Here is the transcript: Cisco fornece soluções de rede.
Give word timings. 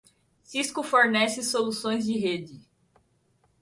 Cisco 0.41 0.81
fornece 0.81 1.43
soluções 1.43 2.03
de 2.05 2.17
rede. 2.17 2.67